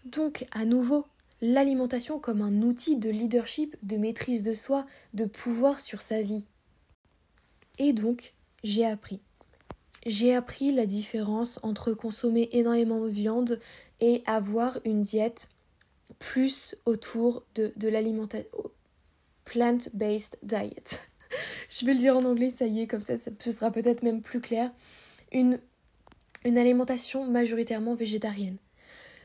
[0.06, 1.06] Donc, à nouveau,
[1.42, 6.46] l'alimentation comme un outil de leadership, de maîtrise de soi, de pouvoir sur sa vie.
[7.80, 9.20] Et donc, j'ai appris
[10.06, 13.60] j'ai appris la différence entre consommer énormément de viande
[14.00, 15.50] et avoir une diète
[16.20, 18.48] plus autour de, de l'alimentation
[19.46, 21.08] plant-based diet.
[21.70, 24.22] Je vais le dire en anglais, ça y est, comme ça, ce sera peut-être même
[24.22, 24.72] plus clair.
[25.32, 25.60] Une
[26.46, 28.58] une alimentation majoritairement végétarienne.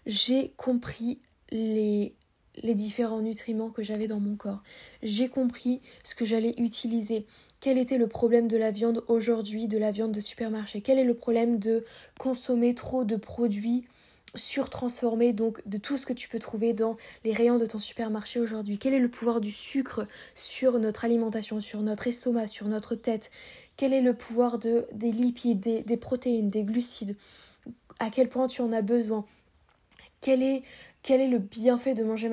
[0.06, 2.14] J'ai compris les,
[2.56, 4.62] les différents nutriments que j'avais dans mon corps.
[5.02, 7.26] J'ai compris ce que j'allais utiliser.
[7.60, 10.80] Quel était le problème de la viande aujourd'hui, de la viande de supermarché?
[10.80, 11.84] Quel est le problème de
[12.18, 13.84] consommer trop de produits
[14.34, 18.40] surtransformés, donc de tout ce que tu peux trouver dans les rayons de ton supermarché
[18.40, 18.78] aujourd'hui?
[18.78, 23.30] Quel est le pouvoir du sucre sur notre alimentation, sur notre estomac, sur notre tête?
[23.76, 27.14] Quel est le pouvoir de, des lipides, des, des protéines, des glucides?
[27.98, 29.26] À quel point tu en as besoin?
[30.20, 30.62] Quel est,
[31.08, 32.30] le bienfait de manger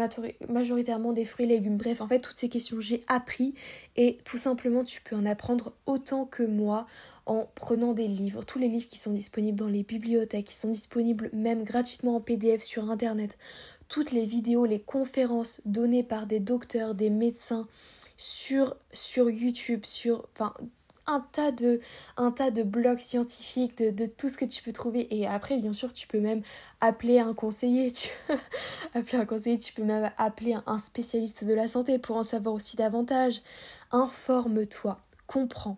[0.50, 1.78] majoritairement des fruits et légumes?
[1.78, 3.54] Bref, en fait, toutes ces questions, j'ai appris
[3.96, 6.86] et tout simplement, tu peux en apprendre autant que moi
[7.26, 8.44] en prenant des livres.
[8.44, 12.22] Tous les livres qui sont disponibles dans les bibliothèques, qui sont disponibles même gratuitement en
[12.22, 13.38] PDF sur Internet.
[13.88, 17.68] Toutes les vidéos, les conférences données par des docteurs, des médecins
[18.18, 18.76] sur,
[19.30, 20.28] YouTube, sur,
[21.08, 21.80] un tas de,
[22.18, 25.08] un tas de blogs scientifiques, de, tout ce que tu peux trouver.
[25.18, 26.42] Et après, bien sûr, tu peux même
[26.82, 27.92] appeler un conseiller.
[27.98, 28.10] Tu...
[28.94, 32.54] appeler un conseiller, tu peux même appeler un spécialiste de la santé pour en savoir
[32.54, 33.42] aussi davantage.
[33.92, 35.78] Informe-toi, comprends.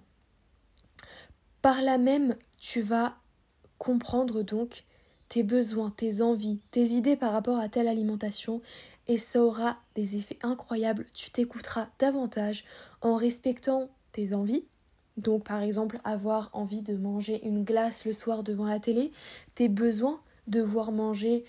[1.61, 3.15] Par là même, tu vas
[3.77, 4.85] comprendre donc
[5.29, 8.61] tes besoins, tes envies, tes idées par rapport à telle alimentation
[9.07, 11.05] et ça aura des effets incroyables.
[11.13, 12.63] Tu t'écouteras davantage
[13.01, 14.65] en respectant tes envies,
[15.17, 19.11] donc par exemple avoir envie de manger une glace le soir devant la télé,
[19.55, 21.45] tes besoins, devoir manger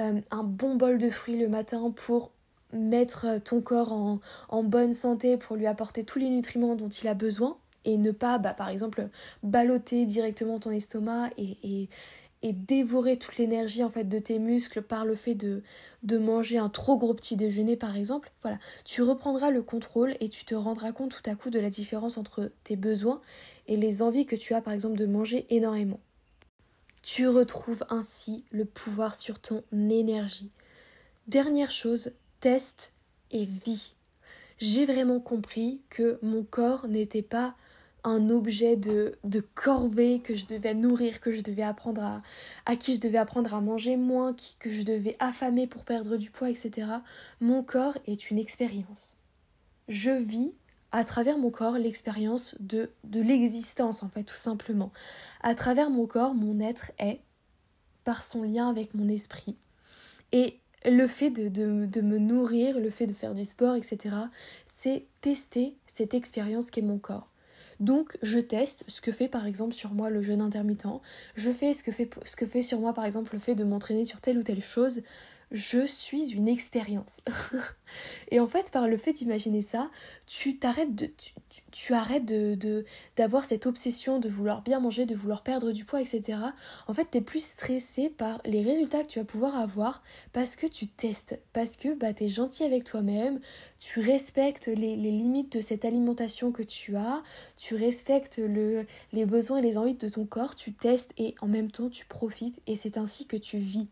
[0.00, 2.30] euh, un bon bol de fruits le matin pour
[2.72, 3.92] mettre ton corps
[4.48, 8.10] en, bonne santé, pour lui apporter tous les nutriments dont il a besoin et ne
[8.10, 9.08] pas, bah, par exemple,
[9.42, 11.88] balloter directement ton estomac et, et
[12.52, 15.62] dévorer toute l'énergie en fait de tes muscles par le fait de,
[16.02, 20.28] de manger un trop gros petit déjeuner par exemple, voilà, tu reprendras le contrôle et
[20.28, 23.20] tu te rendras compte tout à coup de la différence entre tes besoins
[23.66, 26.00] et les envies que tu as par exemple de manger énormément.
[27.02, 30.50] Tu retrouves ainsi le pouvoir sur ton énergie.
[31.28, 32.92] Dernière chose, teste
[33.30, 33.96] et vis.
[34.58, 37.56] J'ai vraiment compris que mon corps n'était pas
[38.04, 42.22] un objet de, de corvée que je devais nourrir, que je devais apprendre à,
[42.66, 46.30] à qui je devais apprendre à manger moins, que je devais affamer pour perdre du
[46.30, 46.86] poids, etc.
[47.40, 49.16] Mon corps est une expérience.
[49.88, 50.54] Je vis
[50.92, 54.92] à travers mon corps l'expérience de, de l'existence, en fait, tout simplement.
[55.42, 57.20] À travers mon corps, mon être est,
[58.04, 59.56] par son lien avec mon esprit.
[60.30, 61.48] Et le fait de,
[61.86, 64.14] de, me nourrir, le fait de faire du sport, etc.,
[64.66, 67.28] c'est tester cette expérience qu'est mon corps.
[67.80, 70.86] Donc je teste ce que fait par exemple sur moi le jeûne intermittent,
[71.34, 73.64] je fais ce que fait, ce que fait sur moi par exemple le fait de
[73.64, 75.02] m'entraîner sur telle ou telle chose,
[75.54, 77.20] je suis une expérience.
[78.32, 79.88] et en fait, par le fait d'imaginer ça,
[80.26, 81.08] tu t'arrêtes de,
[81.70, 86.00] tu, arrêtes de, d'avoir cette obsession de vouloir bien manger, de vouloir perdre du poids,
[86.00, 86.38] etc.
[86.88, 90.66] En fait, t'es plus stressé par les résultats que tu vas pouvoir avoir parce que
[90.66, 93.38] tu testes, parce que bah, t'es gentil avec toi-même,
[93.78, 97.22] tu respectes les, les, limites de cette alimentation que tu as,
[97.56, 101.46] tu respectes le, les besoins et les envies de ton corps, tu testes et en
[101.46, 103.86] même temps tu profites et c'est ainsi que tu vis.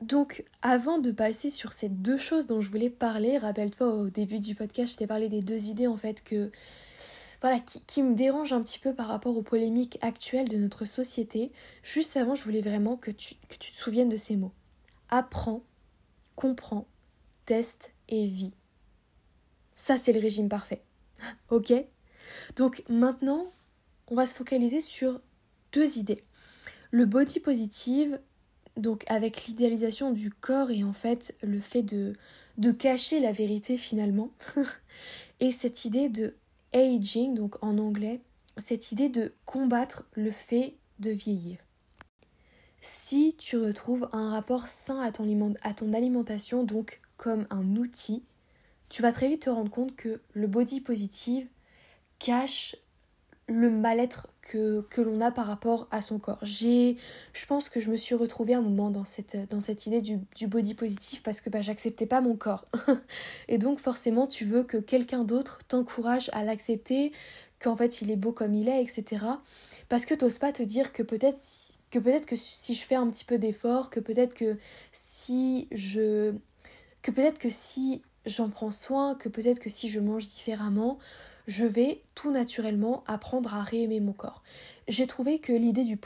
[0.00, 4.38] Donc, avant de passer sur ces deux choses dont je voulais parler, rappelle-toi au début
[4.38, 6.52] du podcast, je t'ai parlé des deux idées en fait que
[7.40, 11.52] voilà, qui, me dérangent un petit peu par rapport aux polémiques actuelles de notre société.
[11.82, 14.52] Juste avant, je voulais vraiment que tu, que tu te souviennes de ces mots.
[15.08, 15.62] Apprends,
[16.34, 16.86] comprends,
[17.44, 18.54] teste et vis.
[19.72, 20.82] Ça, c'est le régime parfait.
[21.50, 21.72] ok?
[22.56, 23.46] Donc maintenant,
[24.08, 25.20] on va se focaliser sur
[25.72, 26.24] deux idées.
[26.90, 28.20] Le body positive
[28.78, 32.14] donc avec l'idéalisation du corps et en fait le fait de,
[32.56, 34.30] de cacher la vérité finalement.
[35.40, 36.34] et cette idée de
[36.72, 38.20] aging, donc en anglais,
[38.56, 41.58] cette idée de combattre le fait de vieillir.
[42.80, 48.22] Si tu retrouves un rapport sain à ton, à ton alimentation, donc comme un outil,
[48.88, 51.48] tu vas très vite te rendre compte que le body positive
[52.18, 52.76] cache
[53.48, 56.38] le mal-être que, que l'on a par rapport à son corps.
[56.42, 56.96] J'ai,
[57.32, 60.18] je pense que je me suis retrouvée un moment dans cette, dans cette idée du,
[60.36, 62.66] du body positif parce que bah, j'acceptais pas mon corps.
[63.48, 67.12] et donc forcément tu veux que quelqu'un d'autre t'encourage à l'accepter,
[67.58, 69.24] qu'en fait il est beau comme il est, etc.
[69.88, 71.40] Parce que t'oses pas te dire que peut-être
[71.90, 74.58] que peut-être que si je fais un petit peu d'effort, que peut-être que
[74.92, 76.34] si je
[77.00, 80.98] que peut-être que si j'en prends soin, que peut-être que si je mange différemment,
[81.48, 84.42] je vais tout naturellement apprendre à réaimer mon corps.
[84.86, 85.96] J'ai trouvé que l'idée du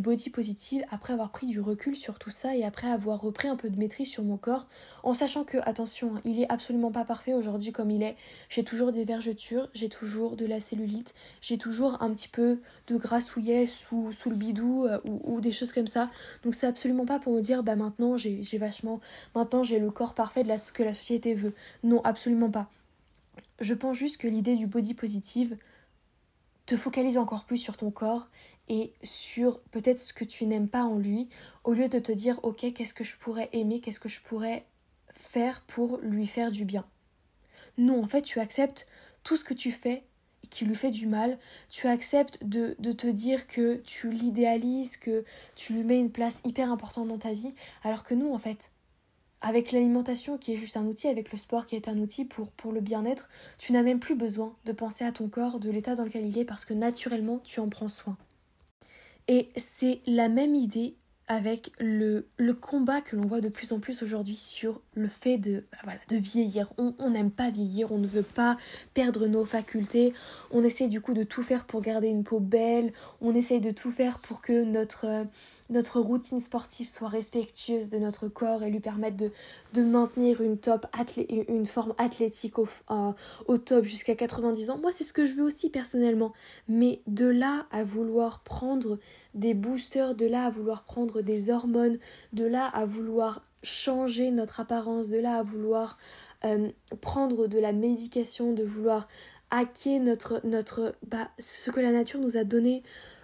[0.00, 3.54] body, positive, après avoir pris du recul sur tout ça et après avoir repris un
[3.54, 4.66] peu de maîtrise sur mon corps,
[5.04, 8.16] en sachant que, attention, hein, il est absolument pas parfait aujourd'hui comme il est,
[8.48, 12.58] j'ai toujours des vergetures, j'ai toujours de la cellulite, j'ai toujours un petit peu
[12.88, 16.10] de grassouillet sous, sous le bidou euh, ou, des choses comme ça.
[16.42, 19.00] Donc c'est absolument pas pour me dire, bah maintenant j'ai vachement,
[19.36, 21.54] maintenant j'ai le corps parfait de la, que la société veut.
[21.84, 22.68] Non, absolument pas.
[23.60, 25.56] Je pense juste que l'idée du body positive
[26.66, 28.28] te focalise encore plus sur ton corps
[28.68, 31.28] et sur peut-être ce que tu n'aimes pas en lui,
[31.64, 34.62] au lieu de te dire ok qu'est-ce que je pourrais aimer, qu'est-ce que je pourrais
[35.12, 36.84] faire pour lui faire du bien.
[37.78, 38.86] Non, en fait tu acceptes
[39.24, 40.04] tout ce que tu fais
[40.50, 45.24] qui lui fait du mal, tu acceptes de, te dire que tu l'idéalises, que
[45.56, 48.72] tu lui mets une place hyper importante dans ta vie, alors que non en fait,
[49.40, 52.50] avec l'alimentation qui est juste un outil, avec le sport qui est un outil pour,
[52.50, 55.94] pour le bien-être, tu n'as même plus besoin de penser à ton corps, de l'état
[55.94, 58.16] dans lequel il est, parce que naturellement, tu en prends soin.
[59.28, 60.96] Et c'est la même idée
[61.28, 65.38] avec le, le combat que l'on voit de plus en plus aujourd'hui sur le fait
[65.38, 66.72] de, bah voilà, de vieillir.
[66.76, 68.56] On n'aime pas vieillir, on ne veut pas
[68.94, 70.12] perdre nos facultés.
[70.50, 72.92] On essaie du coup de tout faire pour garder une peau belle.
[73.20, 75.26] On essaie de tout faire pour que notre,
[75.70, 79.30] notre routine sportive soit respectueuse de notre corps et lui permette de,
[79.82, 82.68] maintenir une, forme athlétique au,
[83.46, 84.78] au top jusqu'à 90 ans.
[84.78, 86.32] Moi, c'est ce que je veux aussi personnellement.
[86.68, 88.98] Mais de là à vouloir prendre
[89.34, 91.98] des boosters, de là à vouloir prendre des hormones,
[92.32, 95.98] de là à vouloir changer notre apparence, de là à vouloir
[96.44, 96.68] euh,
[97.00, 99.08] prendre de la médication, de vouloir
[99.50, 102.82] hacker notre, notre bah, ce que la nature nous a donné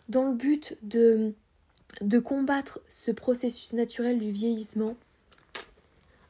[0.08, 1.34] dans le but de
[2.00, 4.96] de combattre ce processus naturel du vieillissement,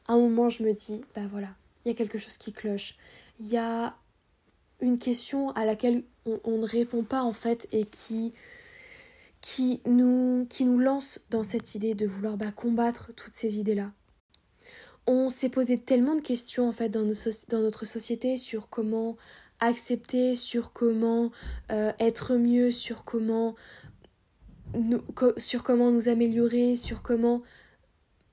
[0.07, 1.49] à un moment je me dis, bah voilà,
[1.83, 2.95] il y a quelque chose qui cloche.
[3.39, 3.95] Il y a
[4.81, 8.33] une question à laquelle on, ne répond pas en fait et qui,
[9.45, 10.47] qui, nous,
[10.79, 13.91] lance dans cette idée de vouloir bah, combattre toutes ces idées-là.
[15.05, 19.17] On s'est posé tellement de questions en fait dans, dans notre société sur comment
[19.59, 21.29] accepter, sur comment
[21.71, 23.53] euh, être mieux, sur comment
[25.37, 27.43] sur comment nous améliorer, sur comment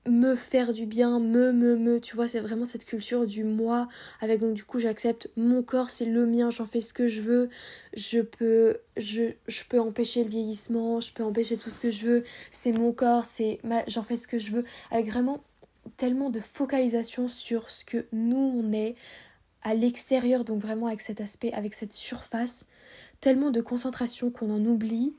[0.07, 3.89] me faire du bien, me, me, me, tu vois, c'est vraiment cette culture du moi,
[4.21, 7.21] avec donc du coup j'accepte mon corps, c'est le mien, j'en fais ce que je
[7.21, 7.49] veux,
[7.95, 9.33] je peux, je,
[9.69, 13.25] peux empêcher le vieillissement, je peux empêcher tout ce que je veux, c'est mon corps,
[13.25, 15.45] c'est j'en fais ce que je veux, avec vraiment
[15.97, 18.97] tellement de focalisation sur ce que nous on est
[19.63, 22.67] à l'extérieur, donc vraiment avec cet aspect, avec cette surface,
[23.21, 25.15] tellement de concentration qu'on en oublie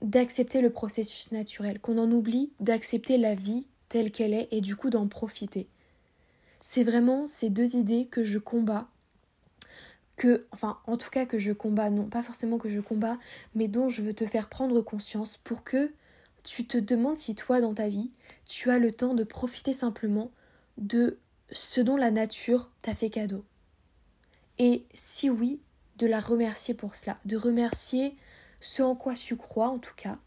[0.00, 4.74] d'accepter le processus naturel, qu'on en oublie d'accepter la vie telle qu'elle est et du
[4.74, 5.68] coup d'en profiter.
[6.58, 8.88] C'est vraiment ces deux idées que je combats,
[10.16, 13.18] que, enfin en tout cas que je combats, non pas forcément que je combats,
[13.54, 15.92] mais dont je veux te faire prendre conscience pour que
[16.42, 18.10] tu te demandes si toi dans ta vie,
[18.46, 20.32] tu as le temps de profiter simplement
[20.76, 21.20] de
[21.52, 23.44] ce dont la nature t'a fait cadeau.
[24.58, 25.60] Et si oui,
[25.98, 28.16] de la remercier pour cela, de remercier
[28.58, 30.18] ce en quoi tu crois en tout cas,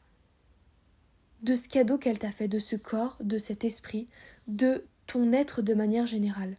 [1.43, 4.07] de ce cadeau qu'elle t'a fait, de ce corps, de cet esprit,
[4.47, 6.57] de ton être de manière générale.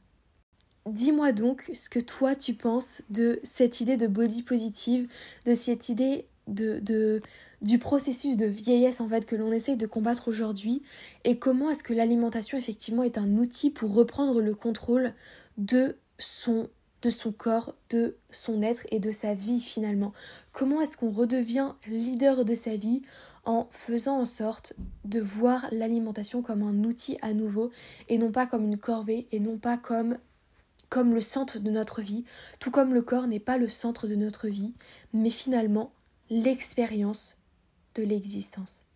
[0.86, 5.08] Dis-moi donc ce que toi tu penses de cette idée de body positive,
[5.44, 7.20] de cette idée de,
[7.60, 10.82] du processus de vieillesse en fait que l'on essaye de combattre aujourd'hui
[11.24, 15.12] et comment est-ce que l'alimentation effectivement est un outil pour reprendre le contrôle
[15.58, 16.70] de son
[17.02, 20.12] de son corps, de son être et de sa vie finalement.
[20.52, 23.02] Comment est-ce qu'on redevient leader de sa vie
[23.48, 24.74] en faisant en sorte
[25.06, 27.70] de voir l'alimentation comme un outil à nouveau
[28.11, 30.18] et non pas comme une corvée et non pas comme
[30.90, 32.24] comme le centre de notre vie,
[32.61, 34.74] tout comme le corps n'est pas le centre de notre vie,
[35.12, 35.92] mais finalement
[36.30, 37.37] l'expérience
[37.94, 38.87] de l'existence.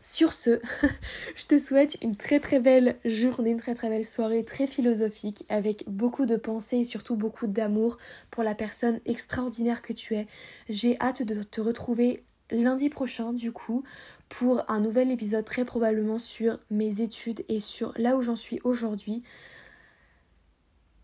[0.00, 0.60] Sur ce,
[1.36, 5.44] je te souhaite une très très belle journée, une très très belle soirée, très philosophique,
[5.48, 7.98] avec beaucoup de pensées et surtout beaucoup d'amour
[8.30, 10.26] pour la personne extraordinaire que tu es.
[10.68, 13.82] J'ai hâte de te retrouver lundi prochain du coup
[14.28, 18.60] pour un nouvel épisode très probablement sur mes études et sur là où j'en suis
[18.64, 19.22] aujourd'hui.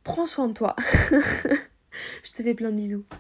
[0.04, 0.76] Prends soin de toi.
[1.10, 3.06] je te fais plein de bisous.